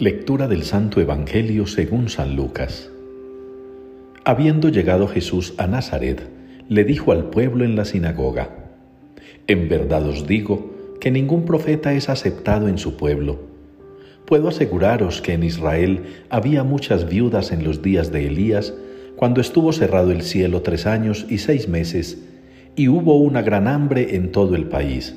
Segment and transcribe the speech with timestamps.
[0.00, 2.88] Lectura del Santo Evangelio según San Lucas.
[4.24, 6.22] Habiendo llegado Jesús a Nazaret,
[6.68, 8.48] le dijo al pueblo en la sinagoga,
[9.48, 10.70] En verdad os digo
[11.00, 13.40] que ningún profeta es aceptado en su pueblo.
[14.24, 18.72] Puedo aseguraros que en Israel había muchas viudas en los días de Elías,
[19.16, 22.22] cuando estuvo cerrado el cielo tres años y seis meses,
[22.76, 25.16] y hubo una gran hambre en todo el país.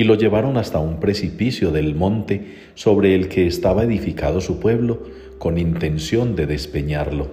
[0.00, 5.02] y lo llevaron hasta un precipicio del monte sobre el que estaba edificado su pueblo,
[5.36, 7.28] con intención de despeñarlo.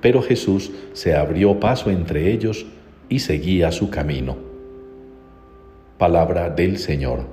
[0.00, 2.66] Pero Jesús se abrió paso entre ellos
[3.08, 4.36] y seguía su camino.
[5.98, 7.26] Palabra del Señor.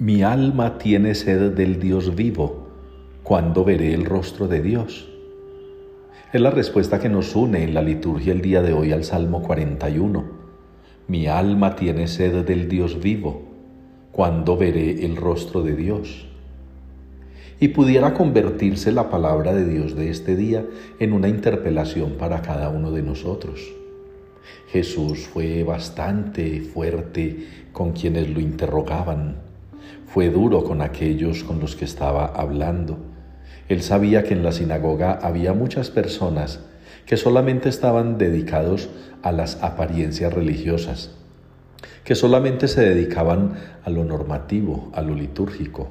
[0.00, 2.66] Mi alma tiene sed del Dios vivo.
[3.22, 5.08] ¿Cuándo veré el rostro de Dios?
[6.32, 9.40] Es la respuesta que nos une en la liturgia el día de hoy al Salmo
[9.40, 10.41] 41
[11.08, 13.42] mi alma tiene sed del Dios vivo.
[14.12, 16.28] ¿Cuándo veré el rostro de Dios?
[17.58, 20.64] Y pudiera convertirse la palabra de Dios de este día
[21.00, 23.72] en una interpelación para cada uno de nosotros.
[24.68, 29.36] Jesús fue bastante fuerte con quienes lo interrogaban.
[30.06, 32.98] Fue duro con aquellos con los que estaba hablando.
[33.68, 36.60] Él sabía que en la sinagoga había muchas personas
[37.06, 38.88] que solamente estaban dedicados
[39.22, 41.10] a las apariencias religiosas,
[42.04, 43.54] que solamente se dedicaban
[43.84, 45.90] a lo normativo, a lo litúrgico,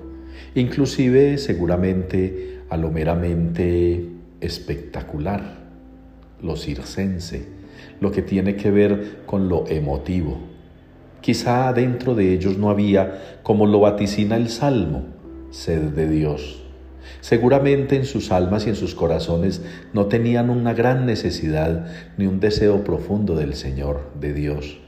[0.55, 4.07] inclusive seguramente a lo meramente
[4.41, 5.59] espectacular,
[6.41, 7.45] lo circense,
[7.99, 10.39] lo que tiene que ver con lo emotivo.
[11.21, 15.03] Quizá dentro de ellos no había, como lo vaticina el Salmo,
[15.51, 16.61] sed de Dios
[17.19, 19.61] Seguramente en sus almas y en sus corazones
[19.93, 24.79] no tenían una gran necesidad ni un deseo profundo del Señor, de Dios.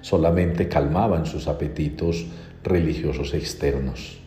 [0.00, 2.26] Solamente calmaban sus apetitos
[2.62, 4.18] religiosos externos.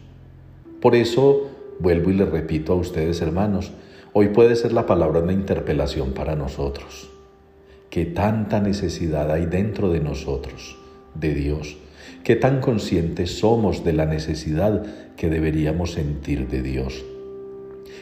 [0.82, 3.72] Por eso, vuelvo y le repito a ustedes, hermanos,
[4.14, 7.10] hoy puede ser la palabra una interpelación para nosotros.
[7.90, 10.78] ¿Qué tanta necesidad hay dentro de nosotros,
[11.16, 11.78] de Dios?
[12.24, 14.84] ¿Qué tan conscientes somos de la necesidad
[15.16, 17.06] que deberíamos sentir de Dios?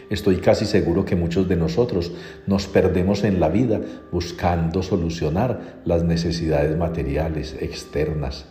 [0.10, 2.12] Estoy casi seguro que muchos de nosotros
[2.46, 8.46] nos perdemos en la vida buscando solucionar las necesidades materiales externas,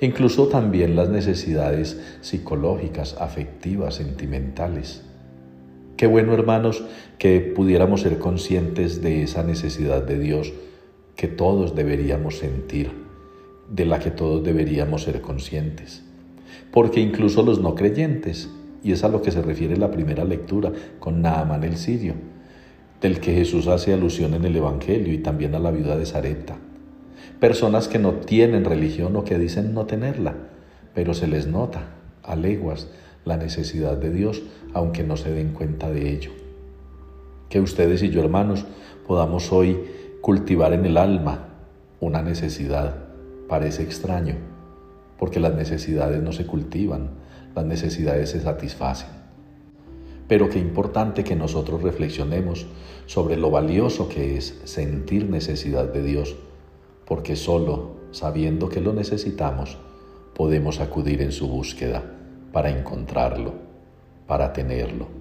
[0.00, 5.02] incluso también las necesidades psicológicas, afectivas, sentimentales.
[5.96, 6.84] Qué bueno, hermanos,
[7.18, 10.52] que pudiéramos ser conscientes de esa necesidad de Dios
[11.16, 12.90] que todos deberíamos sentir,
[13.70, 16.02] de la que todos deberíamos ser conscientes.
[16.72, 18.50] Porque incluso los no creyentes
[18.82, 22.14] y es a lo que se refiere la primera lectura con Naaman el sirio,
[23.00, 26.56] del que Jesús hace alusión en el Evangelio y también a la viuda de Sarepta.
[27.38, 30.34] Personas que no tienen religión o que dicen no tenerla,
[30.94, 32.88] pero se les nota a leguas
[33.24, 34.42] la necesidad de Dios,
[34.74, 36.32] aunque no se den cuenta de ello.
[37.48, 38.64] Que ustedes y yo, hermanos,
[39.06, 39.78] podamos hoy
[40.20, 41.48] cultivar en el alma
[42.00, 43.09] una necesidad.
[43.50, 44.36] Parece extraño,
[45.18, 47.10] porque las necesidades no se cultivan,
[47.52, 49.08] las necesidades se satisfacen.
[50.28, 52.68] Pero qué importante que nosotros reflexionemos
[53.06, 56.36] sobre lo valioso que es sentir necesidad de Dios,
[57.04, 59.78] porque solo sabiendo que lo necesitamos,
[60.32, 62.04] podemos acudir en su búsqueda
[62.52, 63.54] para encontrarlo,
[64.28, 65.19] para tenerlo.